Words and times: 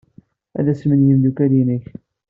Ad 0.59 0.65
asmen 0.71 1.01
yimeddukal-nnek. 1.07 1.85